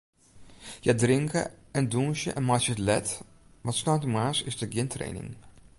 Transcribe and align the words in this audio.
Hja 0.83 0.93
drinke 1.01 1.41
en 1.77 1.85
dûnsje 1.91 2.31
en 2.39 2.45
meitsje 2.47 2.71
it 2.75 2.81
let, 2.87 3.07
want 3.63 3.77
sneintemoarns 3.79 4.39
is 4.49 4.57
der 4.59 4.71
gjin 4.73 4.89
training. 4.95 5.31